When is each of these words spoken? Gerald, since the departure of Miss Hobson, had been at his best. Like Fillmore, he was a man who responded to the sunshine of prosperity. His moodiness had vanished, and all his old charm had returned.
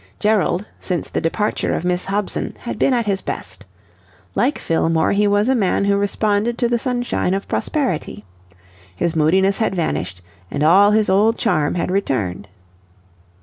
Gerald, 0.17 0.65
since 0.79 1.11
the 1.11 1.21
departure 1.21 1.75
of 1.75 1.85
Miss 1.85 2.05
Hobson, 2.05 2.55
had 2.61 2.79
been 2.79 2.91
at 2.91 3.05
his 3.05 3.21
best. 3.21 3.65
Like 4.33 4.57
Fillmore, 4.57 5.11
he 5.11 5.27
was 5.27 5.47
a 5.47 5.53
man 5.53 5.85
who 5.85 5.95
responded 5.95 6.57
to 6.57 6.67
the 6.67 6.79
sunshine 6.79 7.35
of 7.35 7.47
prosperity. 7.47 8.25
His 8.95 9.15
moodiness 9.15 9.59
had 9.59 9.75
vanished, 9.75 10.23
and 10.49 10.63
all 10.63 10.89
his 10.89 11.07
old 11.07 11.37
charm 11.37 11.75
had 11.75 11.91
returned. 11.91 12.47